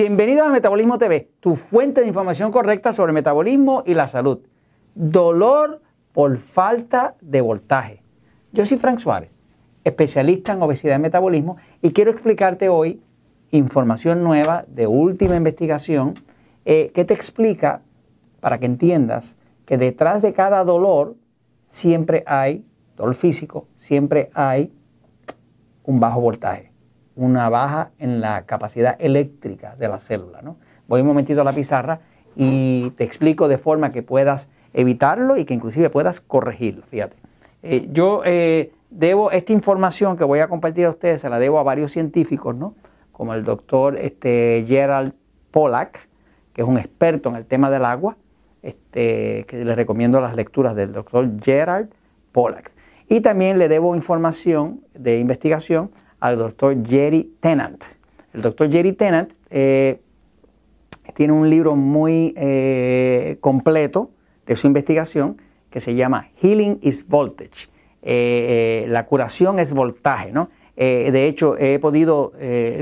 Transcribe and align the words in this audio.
Bienvenidos 0.00 0.46
a 0.46 0.50
Metabolismo 0.50 0.96
TV, 0.96 1.28
tu 1.40 1.56
fuente 1.56 2.00
de 2.00 2.06
información 2.06 2.50
correcta 2.50 2.94
sobre 2.94 3.12
metabolismo 3.12 3.82
y 3.84 3.92
la 3.92 4.08
salud. 4.08 4.38
Dolor 4.94 5.82
por 6.14 6.38
falta 6.38 7.16
de 7.20 7.42
voltaje. 7.42 8.02
Yo 8.50 8.64
soy 8.64 8.78
Frank 8.78 8.98
Suárez, 8.98 9.28
especialista 9.84 10.54
en 10.54 10.62
obesidad 10.62 10.96
y 10.96 11.02
metabolismo, 11.02 11.58
y 11.82 11.90
quiero 11.90 12.12
explicarte 12.12 12.70
hoy 12.70 13.02
información 13.50 14.24
nueva 14.24 14.64
de 14.68 14.86
última 14.86 15.36
investigación 15.36 16.14
eh, 16.64 16.92
que 16.94 17.04
te 17.04 17.12
explica, 17.12 17.82
para 18.40 18.56
que 18.56 18.64
entiendas, 18.64 19.36
que 19.66 19.76
detrás 19.76 20.22
de 20.22 20.32
cada 20.32 20.64
dolor 20.64 21.14
siempre 21.68 22.24
hay 22.26 22.64
dolor 22.96 23.16
físico, 23.16 23.66
siempre 23.74 24.30
hay 24.32 24.72
un 25.84 26.00
bajo 26.00 26.22
voltaje, 26.22 26.69
una 27.20 27.50
baja 27.50 27.90
en 27.98 28.20
la 28.20 28.46
capacidad 28.46 28.96
eléctrica 28.98 29.76
de 29.78 29.88
la 29.88 29.98
célula. 29.98 30.40
¿no? 30.40 30.56
Voy 30.88 31.02
un 31.02 31.06
momentito 31.06 31.42
a 31.42 31.44
la 31.44 31.52
pizarra 31.52 32.00
y 32.34 32.90
te 32.96 33.04
explico 33.04 33.46
de 33.46 33.58
forma 33.58 33.90
que 33.90 34.02
puedas 34.02 34.48
evitarlo 34.72 35.36
y 35.36 35.44
que 35.44 35.52
inclusive 35.52 35.90
puedas 35.90 36.20
corregirlo. 36.22 36.82
Fíjate, 36.86 37.16
eh, 37.62 37.88
yo 37.92 38.22
eh, 38.24 38.72
debo 38.88 39.30
esta 39.32 39.52
información 39.52 40.16
que 40.16 40.24
voy 40.24 40.38
a 40.38 40.48
compartir 40.48 40.86
a 40.86 40.90
ustedes, 40.90 41.20
se 41.20 41.28
la 41.28 41.38
debo 41.38 41.58
a 41.58 41.62
varios 41.62 41.90
científicos, 41.90 42.56
¿no? 42.56 42.74
como 43.12 43.34
el 43.34 43.44
doctor 43.44 43.98
este, 43.98 44.64
Gerald 44.66 45.12
Pollack, 45.50 46.08
que 46.54 46.62
es 46.62 46.68
un 46.68 46.78
experto 46.78 47.28
en 47.28 47.36
el 47.36 47.44
tema 47.44 47.70
del 47.70 47.84
agua, 47.84 48.16
este, 48.62 49.44
que 49.46 49.62
les 49.62 49.76
recomiendo 49.76 50.22
las 50.22 50.36
lecturas 50.36 50.74
del 50.74 50.92
doctor 50.92 51.28
Gerald 51.42 51.90
Pollack. 52.32 52.72
Y 53.10 53.20
también 53.20 53.58
le 53.58 53.68
debo 53.68 53.94
información 53.94 54.80
de 54.94 55.18
investigación 55.18 55.90
al 56.20 56.38
doctor 56.38 56.76
Jerry 56.86 57.34
Tennant. 57.40 57.82
El 58.32 58.42
doctor 58.42 58.70
Jerry 58.70 58.92
Tennant 58.92 59.32
eh, 59.50 60.00
tiene 61.14 61.32
un 61.32 61.48
libro 61.50 61.74
muy 61.74 62.34
eh, 62.36 63.38
completo 63.40 64.10
de 64.46 64.56
su 64.56 64.66
investigación 64.66 65.40
que 65.70 65.80
se 65.80 65.94
llama 65.94 66.28
Healing 66.40 66.78
is 66.82 67.06
Voltage. 67.06 67.68
Eh, 68.02 68.86
la 68.88 69.06
curación 69.06 69.58
es 69.58 69.72
voltaje, 69.72 70.32
¿no? 70.32 70.48
de 70.76 71.26
hecho, 71.26 71.58
he 71.58 71.78
podido 71.78 72.32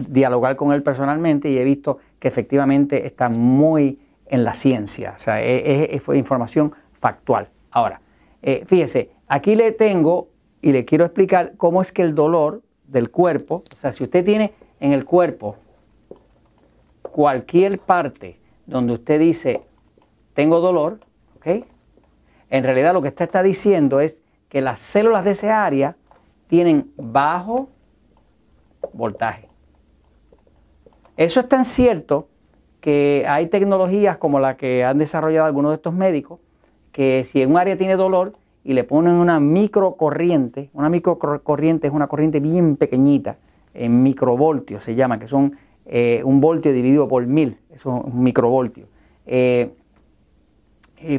dialogar 0.06 0.54
con 0.54 0.70
él 0.70 0.84
personalmente 0.84 1.50
y 1.50 1.58
he 1.58 1.64
visto 1.64 1.98
que 2.20 2.28
efectivamente 2.28 3.06
está 3.06 3.28
muy 3.28 3.98
en 4.26 4.44
la 4.44 4.54
ciencia, 4.54 5.14
o 5.16 5.18
sea, 5.18 5.42
es, 5.42 6.00
información 6.14 6.70
factual. 6.92 7.48
Ahora, 7.72 8.00
fíjese, 8.66 9.10
Aquí 9.28 9.54
le 9.54 9.72
tengo 9.72 10.30
y 10.62 10.72
le 10.72 10.86
quiero 10.86 11.04
explicar 11.04 11.52
cómo 11.58 11.82
es 11.82 11.92
que 11.92 12.00
el 12.00 12.14
dolor 12.14 12.62
del 12.88 13.10
cuerpo, 13.10 13.62
o 13.74 13.76
sea, 13.76 13.92
si 13.92 14.02
usted 14.02 14.24
tiene 14.24 14.52
en 14.80 14.92
el 14.92 15.04
cuerpo 15.04 15.56
cualquier 17.02 17.78
parte 17.78 18.38
donde 18.66 18.94
usted 18.94 19.20
dice, 19.20 19.62
tengo 20.34 20.60
dolor, 20.60 21.00
¿ok? 21.36 21.64
En 22.50 22.64
realidad 22.64 22.92
lo 22.92 23.02
que 23.02 23.08
usted 23.08 23.26
está 23.26 23.42
diciendo 23.42 24.00
es 24.00 24.18
que 24.48 24.60
las 24.60 24.80
células 24.80 25.24
de 25.24 25.32
esa 25.32 25.64
área 25.64 25.96
tienen 26.48 26.90
bajo 26.96 27.68
voltaje. 28.92 29.48
Eso 31.16 31.40
es 31.40 31.48
tan 31.48 31.64
cierto 31.64 32.28
que 32.80 33.24
hay 33.28 33.48
tecnologías 33.48 34.16
como 34.18 34.40
la 34.40 34.56
que 34.56 34.84
han 34.84 34.98
desarrollado 34.98 35.46
algunos 35.46 35.72
de 35.72 35.76
estos 35.76 35.92
médicos, 35.92 36.38
que 36.92 37.24
si 37.24 37.42
en 37.42 37.50
un 37.50 37.58
área 37.58 37.76
tiene 37.76 37.96
dolor, 37.96 38.34
y 38.64 38.72
le 38.72 38.84
ponen 38.84 39.14
una 39.14 39.40
microcorriente. 39.40 40.70
Una 40.74 40.90
microcorriente 40.90 41.86
es 41.86 41.92
una 41.92 42.06
corriente 42.06 42.40
bien 42.40 42.76
pequeñita, 42.76 43.38
en 43.74 44.02
microvoltios 44.02 44.82
se 44.82 44.94
llama, 44.94 45.18
que 45.18 45.26
son 45.26 45.56
eh, 45.86 46.22
un 46.24 46.40
voltio 46.40 46.72
dividido 46.72 47.08
por 47.08 47.26
mil, 47.26 47.58
eso 47.70 47.96
es 47.96 48.12
un 48.12 48.22
microvoltio. 48.22 48.86
Eh, 49.26 49.72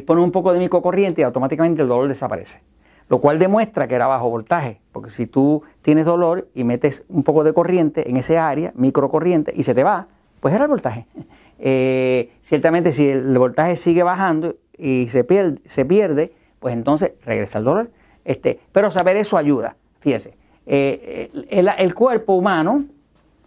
ponen 0.06 0.24
un 0.24 0.30
poco 0.30 0.52
de 0.52 0.58
microcorriente 0.58 1.22
y 1.22 1.24
automáticamente 1.24 1.82
el 1.82 1.88
dolor 1.88 2.08
desaparece. 2.08 2.62
Lo 3.08 3.20
cual 3.20 3.40
demuestra 3.40 3.88
que 3.88 3.96
era 3.96 4.06
bajo 4.06 4.30
voltaje, 4.30 4.80
porque 4.92 5.10
si 5.10 5.26
tú 5.26 5.62
tienes 5.82 6.06
dolor 6.06 6.48
y 6.54 6.62
metes 6.62 7.04
un 7.08 7.24
poco 7.24 7.42
de 7.42 7.52
corriente 7.52 8.08
en 8.08 8.16
ese 8.16 8.38
área, 8.38 8.72
microcorriente, 8.76 9.52
y 9.56 9.64
se 9.64 9.74
te 9.74 9.82
va, 9.82 10.06
pues 10.38 10.54
era 10.54 10.64
el 10.64 10.70
voltaje. 10.70 11.06
Eh, 11.62 12.32
ciertamente 12.40 12.90
si 12.90 13.06
el 13.06 13.36
voltaje 13.36 13.76
sigue 13.76 14.02
bajando 14.02 14.56
y 14.78 15.08
se 15.08 15.24
pierde, 15.24 15.60
se 15.66 15.84
pierde 15.84 16.32
pues 16.60 16.74
entonces 16.74 17.12
regresa 17.24 17.58
el 17.58 17.64
dolor. 17.64 17.90
Este, 18.24 18.60
pero 18.70 18.90
saber 18.90 19.16
eso 19.16 19.36
ayuda. 19.36 19.76
Fíjese, 20.00 20.34
eh, 20.66 21.30
el, 21.50 21.94
cuerpo 21.94 22.34
humano 22.34 22.84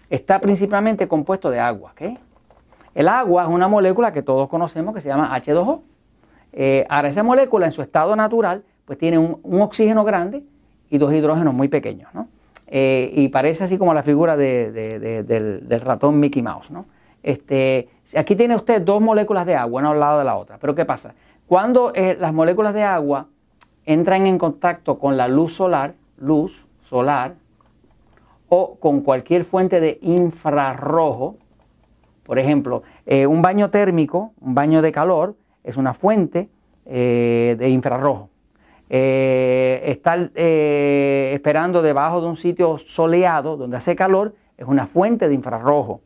está 0.10 0.40
principalmente 0.40 1.08
compuesto 1.08 1.50
de 1.50 1.60
agua. 1.60 1.94
El 2.94 3.08
agua 3.08 3.44
es 3.44 3.50
una 3.50 3.68
molécula 3.68 4.12
que 4.12 4.22
todos 4.22 4.50
conocemos 4.50 4.94
que 4.94 5.02
se 5.02 5.08
llama 5.08 5.36
H2O. 5.40 5.82
Eh, 6.52 6.86
ahora, 6.90 7.10
esa 7.10 7.24
molécula 7.24 7.66
en 7.66 7.72
su 7.72 7.82
estado 7.82 8.16
natural, 8.16 8.64
pues 8.86 9.00
tiene 9.00 9.18
un, 9.18 9.40
oxígeno 9.62 10.04
grande 10.04 10.44
y 10.90 10.98
dos 10.98 11.14
hidrógenos 11.14 11.54
muy 11.54 11.68
pequeños. 11.68 12.10
Eh, 12.68 13.12
y 13.16 13.30
parece 13.30 13.64
así 13.64 13.78
como 13.78 13.94
la 13.94 14.04
figura 14.04 14.36
del, 14.36 15.66
ratón 15.84 16.20
Mickey 16.20 16.44
Mouse. 16.44 16.72
Este, 17.24 17.90
aquí 18.16 18.36
tiene 18.36 18.56
usted 18.56 18.82
dos 18.82 19.02
moléculas 19.02 19.46
de 19.46 19.56
agua, 19.56 19.82
una 19.82 19.92
al 19.92 20.00
lado 20.00 20.20
de 20.20 20.26
la 20.26 20.36
otra. 20.36 20.58
Pero 20.60 20.76
¿qué 20.76 20.86
pasa? 20.86 21.14
Cuando 21.48 21.92
eh, 21.94 22.16
las 22.20 22.34
moléculas 22.34 22.74
de 22.74 22.84
agua 22.84 23.28
entran 23.86 24.28
en 24.28 24.38
contacto 24.38 24.98
con 24.98 25.18
la 25.18 25.28
luz 25.28 25.54
solar, 25.54 25.96
luz 26.18 26.66
solar, 26.90 27.36
o 28.48 28.76
con 28.76 29.02
cualquier 29.02 29.44
fuente 29.44 29.80
de 29.80 30.00
infrarrojo, 30.02 31.36
por 32.24 32.40
ejemplo, 32.40 32.84
eh, 33.06 33.28
un 33.28 33.42
baño 33.42 33.70
térmico, 33.70 34.32
un 34.40 34.56
baño 34.56 34.82
de 34.82 34.92
calor, 34.92 35.36
es 35.64 35.76
una 35.76 35.94
fuente 35.94 36.50
eh, 36.86 37.56
de 37.58 37.70
infrarrojo. 37.70 38.30
estar 38.90 40.32
esperando 40.36 41.82
debajo 41.82 42.22
de 42.22 42.28
un 42.28 42.36
sitio 42.36 42.78
soleado 42.78 43.58
donde 43.58 43.78
hace 43.78 43.96
calor 43.96 44.36
es 44.58 44.68
una 44.68 44.86
fuente 44.86 45.28
de 45.28 45.34
infrarrojo. 45.34 46.02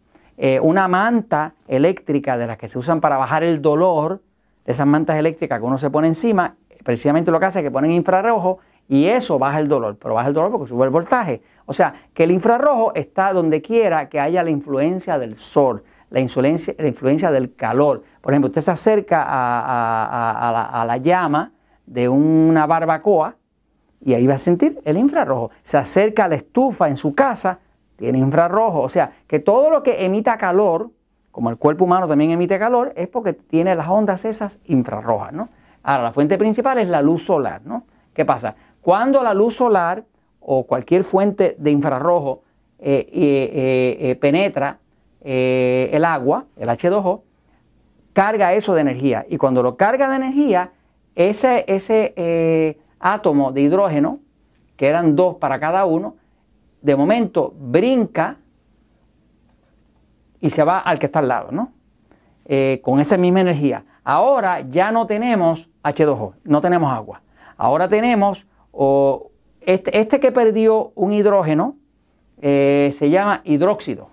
una 0.62 0.88
manta 0.88 1.54
eléctrica 1.68 2.38
de 2.38 2.48
las 2.48 2.58
que 2.58 2.70
se 2.70 2.80
usan 2.80 3.02
para 3.02 3.18
bajar 3.18 3.44
el 3.44 3.62
dolor 3.62 4.22
esas 4.68 4.86
mantas 4.86 5.18
eléctricas 5.18 5.60
que 5.60 5.66
uno 5.66 5.78
se 5.78 5.90
pone 5.90 6.08
encima, 6.08 6.56
precisamente 6.84 7.32
lo 7.32 7.40
que 7.40 7.46
hace 7.48 7.60
es 7.60 7.64
que 7.64 7.72
ponen 7.72 7.92
infrarrojo 7.92 8.60
y 8.90 9.06
eso 9.06 9.40
baja 9.40 9.60
el 9.60 9.68
dolor, 9.68 9.98
pero 9.98 10.14
baja 10.14 10.28
el 10.28 10.34
dolor 10.34 10.52
porque 10.52 10.68
sube 10.68 10.86
el 10.86 10.92
voltaje. 10.92 11.42
O 11.66 11.74
sea, 11.74 11.94
que 12.14 12.26
el 12.26 12.32
infrarrojo 12.32 12.94
está 12.94 13.34
donde 13.34 13.62
quiera 13.62 14.08
que 14.10 14.20
haya 14.20 14.44
la 14.44 14.50
influencia 14.50 15.18
del 15.18 15.36
sol, 15.36 15.84
la 16.10 16.20
influencia, 16.20 16.76
la 16.78 16.88
influencia 16.88 17.32
del 17.32 17.56
calor. 17.56 18.04
Por 18.22 18.34
ejemplo, 18.34 18.48
usted 18.48 18.62
se 18.62 18.72
acerca 18.72 19.26
a, 19.26 20.86
la, 20.86 20.98
llama 20.98 21.54
de 21.86 22.10
una 22.10 22.66
barbacoa 22.66 23.36
y 24.04 24.14
ahí 24.14 24.28
va 24.28 24.36
a 24.36 24.40
sentir 24.40 24.80
el 24.84 24.98
infrarrojo. 24.98 25.52
Se 25.64 25.78
acerca 25.78 26.26
a 26.26 26.28
la 26.28 26.36
estufa 26.36 26.90
en 26.90 26.98
su 26.98 27.16
casa, 27.16 27.60
tiene 27.96 28.20
infrarrojo. 28.20 28.82
O 28.82 28.90
sea, 28.90 29.12
que 29.28 29.40
todo 29.40 29.70
lo 29.70 29.82
que 29.82 30.06
emita 30.06 30.38
calor 30.38 30.92
como 31.32 31.50
el 31.50 31.58
cuerpo 31.58 31.86
humano 31.86 32.08
también 32.08 32.32
emite 32.32 32.58
calor, 32.58 32.94
es 32.96 33.08
porque 33.08 33.34
tiene 33.34 33.76
las 33.76 33.88
ondas 33.88 34.26
esas 34.26 34.60
infrarrojas, 34.66 35.34
¿no? 35.34 35.50
Ahora, 35.84 36.04
la 36.04 36.12
fuente 36.12 36.38
principal 36.38 36.80
es 36.80 36.88
la 36.88 37.02
luz 37.02 37.24
solar, 37.24 37.62
¿no? 37.64 37.86
¿Qué 38.14 38.26
pasa? 38.26 38.56
Cuando 38.82 39.22
la 39.22 39.34
luz 39.34 39.56
solar 39.56 40.04
o 40.40 40.66
cualquier 40.66 41.04
fuente 41.04 41.56
de 41.60 41.72
infrarrojo 41.72 42.42
eh, 42.80 43.08
eh, 43.12 43.98
eh, 44.00 44.16
penetra 44.16 44.80
el 45.22 46.06
agua, 46.06 46.46
el 46.56 46.70
H2O, 46.70 47.22
carga 48.14 48.54
eso 48.54 48.74
de 48.74 48.82
energía. 48.82 49.26
Y 49.30 49.38
cuando 49.38 49.62
lo 49.62 49.76
carga 49.76 50.10
de 50.10 50.16
energía, 50.16 50.72
ese, 51.16 51.66
ese 51.68 52.78
átomo 53.00 53.52
de 53.52 53.62
hidrógeno, 53.62 54.20
que 54.78 54.88
eran 54.88 55.18
dos 55.18 55.36
para 55.36 55.60
cada 55.60 55.86
uno, 55.86 56.16
de 56.82 56.96
momento 56.96 57.54
brinca 57.60 58.38
y 60.40 60.50
se 60.50 60.64
va 60.64 60.80
al 60.80 61.00
que 61.00 61.08
está 61.08 61.20
al 61.20 61.28
lado, 61.28 61.52
¿no? 61.52 61.72
Eh, 62.46 62.80
con 62.84 63.00
esa 63.00 63.18
misma 63.18 63.42
energía. 63.42 63.84
Ahora 64.04 64.62
ya 64.62 64.92
no 64.92 65.06
tenemos 65.06 65.70
H2O, 65.84 66.34
no 66.44 66.62
tenemos 66.62 66.92
agua. 66.92 67.22
Ahora 67.58 67.90
tenemos 67.90 68.46
este, 69.62 70.00
este, 70.00 70.20
que 70.20 70.32
perdió 70.32 70.92
un 70.96 71.12
hidrógeno 71.12 71.76
eh, 72.40 72.94
se 72.98 73.10
llama 73.10 73.42
hidróxido 73.46 74.10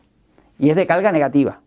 y 0.59 0.71
es 0.71 0.77
de 0.77 0.87
carga 0.87 1.13
negativa. 1.13 1.61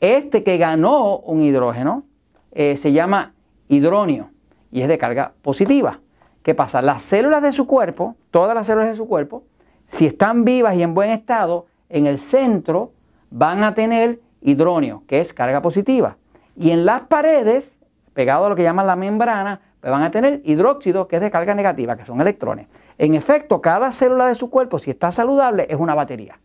Este 0.00 0.42
que 0.42 0.58
ganó 0.58 1.18
un 1.18 1.42
hidrógeno 1.42 2.04
eh, 2.52 2.76
se 2.76 2.92
llama 2.92 3.34
hidrónio 3.68 4.30
y 4.72 4.82
es 4.82 4.88
de 4.88 4.98
carga 4.98 5.32
positiva. 5.42 6.00
¿Qué 6.42 6.54
pasa? 6.54 6.82
Las 6.82 7.02
células 7.02 7.42
de 7.42 7.52
su 7.52 7.66
cuerpo, 7.66 8.16
todas 8.30 8.54
las 8.54 8.66
células 8.66 8.90
de 8.90 8.96
su 8.96 9.06
cuerpo, 9.06 9.44
si 9.86 10.06
están 10.06 10.44
vivas 10.44 10.74
y 10.76 10.82
en 10.82 10.94
buen 10.94 11.10
estado, 11.10 11.66
en 11.88 12.06
el 12.06 12.18
centro 12.18 12.92
van 13.30 13.64
a 13.64 13.74
tener 13.74 14.20
hidróneo, 14.40 15.02
que 15.06 15.20
es 15.20 15.32
carga 15.32 15.62
positiva. 15.62 16.16
Y 16.56 16.70
en 16.70 16.84
las 16.86 17.02
paredes, 17.02 17.76
pegado 18.14 18.46
a 18.46 18.48
lo 18.48 18.54
que 18.54 18.62
llaman 18.62 18.86
la 18.86 18.96
membrana, 18.96 19.60
pues 19.80 19.92
van 19.92 20.02
a 20.02 20.10
tener 20.10 20.40
hidróxido, 20.44 21.06
que 21.06 21.16
es 21.16 21.22
de 21.22 21.30
carga 21.30 21.54
negativa, 21.54 21.96
que 21.96 22.04
son 22.04 22.20
electrones. 22.20 22.66
En 22.98 23.14
efecto, 23.14 23.60
cada 23.60 23.92
célula 23.92 24.26
de 24.26 24.34
su 24.34 24.50
cuerpo, 24.50 24.78
si 24.78 24.90
está 24.90 25.10
saludable, 25.10 25.66
es 25.68 25.76
una 25.76 25.94
batería. 25.94 26.40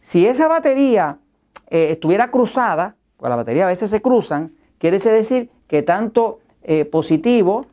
Si 0.00 0.26
esa 0.26 0.48
batería 0.48 1.18
eh, 1.68 1.92
estuviera 1.92 2.30
cruzada, 2.30 2.96
pues 3.16 3.30
la 3.30 3.36
batería 3.36 3.64
a 3.64 3.68
veces 3.68 3.90
se 3.90 4.02
cruzan, 4.02 4.52
quiere 4.78 4.98
decir 4.98 5.50
que 5.66 5.82
tanto 5.82 6.40
eh, 6.62 6.84
positivo 6.84 7.66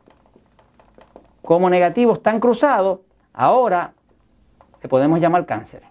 como 1.42 1.70
negativo 1.70 2.14
están 2.14 2.40
cruzados, 2.40 3.00
ahora 3.32 3.92
le 4.82 4.88
podemos 4.88 5.20
llamar 5.20 5.46
cáncer. 5.46 5.82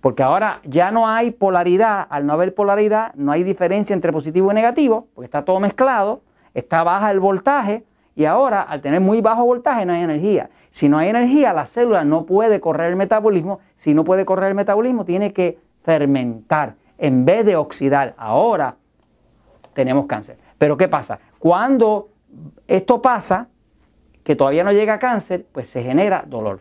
Porque 0.00 0.22
ahora 0.22 0.60
ya 0.64 0.90
no 0.90 1.08
hay 1.08 1.30
polaridad, 1.30 2.06
al 2.08 2.26
no 2.26 2.32
haber 2.32 2.54
polaridad, 2.54 3.14
no 3.14 3.32
hay 3.32 3.42
diferencia 3.42 3.92
entre 3.94 4.12
positivo 4.12 4.50
y 4.50 4.54
negativo, 4.54 5.08
porque 5.14 5.26
está 5.26 5.44
todo 5.44 5.60
mezclado, 5.60 6.22
está 6.54 6.82
baja 6.82 7.10
el 7.10 7.20
voltaje, 7.20 7.84
y 8.16 8.24
ahora 8.24 8.62
al 8.62 8.80
tener 8.80 9.00
muy 9.00 9.20
bajo 9.20 9.44
voltaje 9.44 9.86
no 9.86 9.92
hay 9.92 10.02
energía. 10.02 10.50
Si 10.70 10.88
no 10.88 10.98
hay 10.98 11.08
energía, 11.08 11.52
la 11.52 11.66
célula 11.66 12.04
no 12.04 12.26
puede 12.26 12.60
correr 12.60 12.90
el 12.90 12.96
metabolismo. 12.96 13.60
Si 13.76 13.94
no 13.94 14.04
puede 14.04 14.24
correr 14.24 14.50
el 14.50 14.54
metabolismo, 14.54 15.04
tiene 15.04 15.32
que 15.32 15.58
fermentar 15.82 16.74
en 16.98 17.24
vez 17.24 17.44
de 17.46 17.56
oxidar. 17.56 18.14
Ahora 18.16 18.76
tenemos 19.74 20.06
cáncer. 20.06 20.38
Pero 20.58 20.76
¿qué 20.76 20.88
pasa? 20.88 21.18
Cuando 21.38 22.10
esto 22.66 23.00
pasa, 23.00 23.48
que 24.22 24.36
todavía 24.36 24.64
no 24.64 24.72
llega 24.72 24.94
a 24.94 24.98
cáncer, 24.98 25.46
pues 25.50 25.68
se 25.68 25.82
genera 25.82 26.24
dolor. 26.26 26.60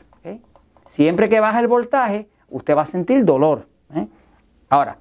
Siempre 0.87 1.29
que 1.29 1.39
baja 1.39 1.59
el 1.59 1.67
voltaje, 1.67 2.27
usted 2.49 2.75
va 2.75 2.83
a 2.83 2.85
sentir 2.85 3.25
dolor. 3.25 3.67
¿eh? 3.93 4.07
Ahora, 4.69 4.97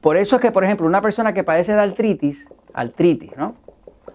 por 0.00 0.16
eso 0.16 0.36
es 0.36 0.42
que, 0.42 0.50
por 0.50 0.64
ejemplo, 0.64 0.86
una 0.86 1.00
persona 1.00 1.32
que 1.32 1.44
padece 1.44 1.72
de 1.72 1.80
artritis, 1.80 2.46
artritis, 2.72 3.36
¿no? 3.36 3.54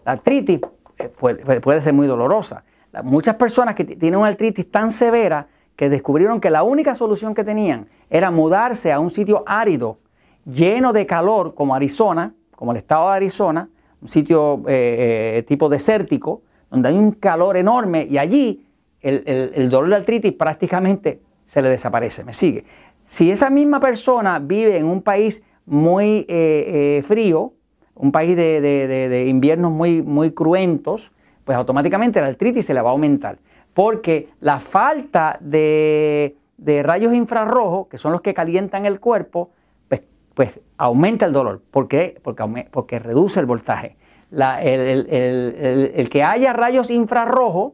La 0.05 0.13
artritis 0.13 0.61
eh, 0.97 1.09
puede, 1.09 1.61
puede 1.61 1.81
ser 1.81 1.93
muy 1.93 2.07
dolorosa. 2.07 2.63
Muchas 3.03 3.35
personas 3.35 3.75
que 3.75 3.83
tienen 3.83 4.19
una 4.19 4.29
artritis 4.29 4.71
tan 4.71 4.91
severa 4.91 5.47
que 5.75 5.89
descubrieron 5.89 6.39
que 6.39 6.49
la 6.49 6.63
única 6.63 6.95
solución 6.95 7.33
que 7.33 7.43
tenían 7.43 7.87
era 8.09 8.31
mudarse 8.31 8.91
a 8.91 8.99
un 8.99 9.09
sitio 9.09 9.43
árido, 9.45 9.99
lleno 10.45 10.93
de 10.93 11.05
calor, 11.05 11.53
como 11.53 11.75
Arizona, 11.75 12.33
como 12.55 12.71
el 12.71 12.77
estado 12.77 13.09
de 13.09 13.15
Arizona, 13.17 13.69
un 14.01 14.07
sitio 14.07 14.63
eh, 14.67 15.43
tipo 15.47 15.69
desértico, 15.69 16.41
donde 16.69 16.89
hay 16.89 16.95
un 16.95 17.11
calor 17.11 17.57
enorme 17.57 18.07
y 18.09 18.17
allí 18.17 18.65
el, 19.01 19.69
dolor 19.69 19.89
de 19.89 19.95
artritis 19.95 20.33
prácticamente 20.33 21.21
se 21.47 21.61
le 21.61 21.69
desaparece. 21.69 22.23
¿Me 22.23 22.33
sigue? 22.33 22.63
Si 23.05 23.31
esa 23.31 23.49
misma 23.49 23.79
persona 23.79 24.37
vive 24.39 24.77
en 24.77 24.85
un 24.85 25.01
país 25.01 25.41
muy 25.65 26.25
eh, 26.29 27.01
frío, 27.05 27.53
un 27.95 28.11
país 28.11 28.35
de, 28.35 29.25
inviernos 29.27 29.71
muy, 29.71 30.01
muy 30.03 30.31
cruentos, 30.31 31.11
pues 31.43 31.57
automáticamente 31.57 32.21
la 32.21 32.27
artritis 32.27 32.65
se 32.65 32.73
le 32.73 32.81
va 32.81 32.89
a 32.89 32.91
aumentar. 32.91 33.39
Porque 33.73 34.29
la 34.39 34.59
falta 34.59 35.37
de, 35.39 36.35
rayos 36.83 37.13
infrarrojos, 37.13 37.87
que 37.87 37.97
son 37.97 38.11
los 38.11 38.21
que 38.21 38.33
calientan 38.33 38.85
el 38.85 38.99
cuerpo, 38.99 39.51
pues, 39.87 40.01
pues 40.33 40.59
aumenta 40.77 41.25
el 41.25 41.33
dolor. 41.33 41.61
¿Por 41.71 41.87
qué? 41.87 42.19
Porque, 42.21 42.67
porque 42.71 42.99
reduce 42.99 43.39
el 43.39 43.45
voltaje. 43.45 43.95
el, 44.31 46.09
que 46.11 46.23
haya 46.23 46.53
rayos 46.53 46.91
infrarrojos, 46.91 47.73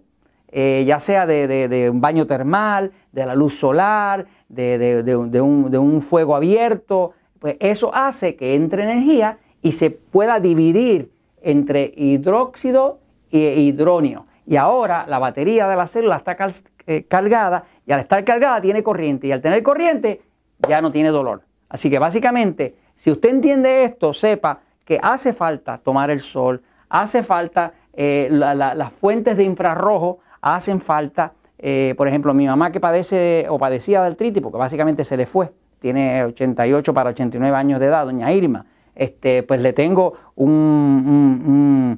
eh, 0.53 0.83
ya 0.85 1.00
sea 1.00 1.25
de, 1.25 1.89
un 1.91 2.00
baño 2.00 2.27
termal, 2.27 2.91
de 3.11 3.25
la 3.25 3.35
luz 3.35 3.55
solar, 3.57 4.25
de, 4.47 5.41
un, 5.41 5.71
de 5.71 5.77
un 5.77 6.01
fuego 6.01 6.35
abierto, 6.35 7.13
pues 7.39 7.57
eso 7.59 7.94
hace 7.94 8.35
que 8.35 8.55
entre 8.55 8.83
energía 8.83 9.39
y 9.61 9.71
se 9.71 9.89
pueda 9.89 10.39
dividir 10.39 11.11
entre 11.41 11.91
hidróxido 11.95 13.00
hidróneo. 13.31 14.27
Y 14.45 14.57
ahora 14.57 15.05
la 15.07 15.19
batería 15.19 15.67
de 15.67 15.75
la 15.75 15.88
célula 15.88 16.17
está 16.17 16.38
eh, 16.85 17.06
cargada 17.06 17.65
y 17.85 17.91
al 17.91 18.01
estar 18.01 18.23
cargada 18.23 18.61
tiene 18.61 18.83
corriente 18.83 19.27
y 19.27 19.31
al 19.31 19.41
tener 19.41 19.63
corriente 19.63 20.21
ya 20.67 20.81
no 20.81 20.91
tiene 20.91 21.09
dolor. 21.09 21.44
Así 21.69 21.89
que 21.89 21.97
básicamente, 21.99 22.75
si 22.95 23.09
usted 23.09 23.29
entiende 23.29 23.85
esto, 23.85 24.13
sepa 24.13 24.59
que 24.85 24.99
hace 25.01 25.33
falta 25.33 25.77
tomar 25.77 26.09
el 26.11 26.19
sol, 26.19 26.61
hace 26.89 27.23
falta 27.23 27.73
eh, 27.94 28.27
las 28.31 28.94
fuentes 28.94 29.38
de 29.38 29.44
infrarrojo, 29.44 30.19
hacen 30.44 30.81
falta, 30.81 31.34
eh, 31.57 31.95
por 31.98 32.07
ejemplo, 32.07 32.34
mi 32.34 32.45
mamá 32.45 32.72
que 32.72 32.80
padece 32.80 33.48
o 33.50 33.57
padecía 33.57 34.01
de 34.01 34.07
artritis, 34.07 34.44
porque 34.44 34.57
básicamente 34.57 35.06
se 35.06 35.16
le 35.16 35.25
fue, 35.25 35.51
tiene 35.80 36.25
88 36.25 36.94
para 36.94 37.12
89 37.12 37.56
años 37.56 37.80
de 37.80 37.86
edad, 37.86 38.06
doña 38.06 38.31
Irma, 38.31 38.66
este, 38.94 39.44
pues 39.44 39.62
le 39.62 39.74
tengo 39.74 40.13
una 40.36 41.98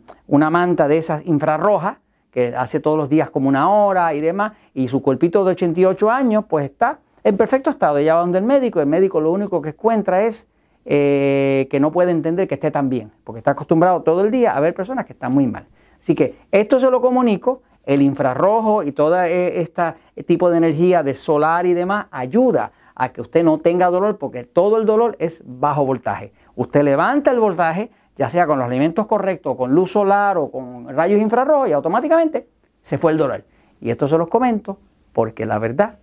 manta 0.49 0.87
de 0.87 0.97
esas 0.97 1.25
infrarrojas 1.25 1.97
que 2.31 2.53
hace 2.55 2.79
todos 2.79 2.97
los 2.97 3.09
días 3.09 3.29
como 3.29 3.49
una 3.49 3.69
hora 3.69 4.13
y 4.13 4.21
demás, 4.21 4.53
y 4.73 4.87
su 4.87 5.01
cuerpito 5.01 5.43
de 5.43 5.51
88 5.51 6.11
años 6.11 6.45
pues 6.47 6.65
está 6.65 6.99
en 7.23 7.35
perfecto 7.35 7.69
estado. 7.69 7.97
Ella 7.97 8.15
va 8.15 8.21
donde 8.21 8.37
el 8.37 8.45
médico, 8.45 8.79
el 8.79 8.85
médico 8.85 9.19
lo 9.19 9.31
único 9.31 9.61
que 9.61 9.69
encuentra 9.69 10.21
es 10.23 10.47
eh, 10.85 11.67
que 11.71 11.79
no 11.79 11.91
puede 11.91 12.11
entender 12.11 12.47
que 12.47 12.55
esté 12.55 12.69
tan 12.69 12.89
bien, 12.89 13.11
porque 13.23 13.39
está 13.39 13.51
acostumbrado 13.51 14.03
todo 14.03 14.23
el 14.23 14.31
día 14.31 14.55
a 14.55 14.59
ver 14.59 14.75
personas 14.75 15.05
que 15.05 15.13
están 15.13 15.33
muy 15.33 15.47
mal. 15.47 15.65
Así 15.99 16.13
que 16.13 16.35
esto 16.51 16.79
se 16.79 16.91
lo 16.91 17.01
comunico, 17.01 17.63
el 17.85 18.01
infrarrojo 18.01 18.83
y 18.83 18.91
todo 18.91 19.21
este 19.21 19.93
tipo 20.25 20.49
de 20.49 20.57
energía 20.57 21.03
de 21.03 21.13
solar 21.13 21.65
y 21.65 21.73
demás 21.73 22.07
ayuda 22.11 22.71
a 22.95 23.09
que 23.09 23.21
usted 23.21 23.43
no 23.43 23.57
tenga 23.57 23.89
dolor, 23.89 24.17
porque 24.17 24.43
todo 24.43 24.77
el 24.77 24.85
dolor 24.85 25.17
es 25.19 25.43
bajo 25.45 25.85
voltaje. 25.85 26.31
Usted 26.55 26.81
levanta 26.83 27.31
el 27.31 27.39
voltaje, 27.39 27.91
ya 28.15 28.29
sea 28.29 28.47
con 28.47 28.57
los 28.57 28.65
alimentos 28.65 29.05
correctos, 29.05 29.57
con 29.57 29.75
luz 29.75 29.91
solar 29.91 30.37
o 30.37 30.49
con 30.49 30.87
rayos 30.87 31.19
infrarrojos, 31.19 31.67
y 31.67 31.73
automáticamente 31.73 32.47
se 32.81 32.97
fue 32.97 33.11
el 33.11 33.17
dolor. 33.17 33.43
Y 33.81 33.89
esto 33.89 34.07
se 34.07 34.17
los 34.17 34.29
comento 34.29 34.79
porque 35.11 35.45
la 35.45 35.59
verdad 35.59 35.99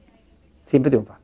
siempre 0.66 0.90
triunfa. 0.90 1.21